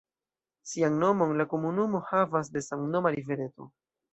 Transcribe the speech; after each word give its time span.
Sian 0.69 0.95
nomon 1.03 1.33
la 1.41 1.47
komunumo 1.53 2.03
havas 2.09 2.53
de 2.57 2.67
samnoma 2.71 3.17
rivereto. 3.19 3.71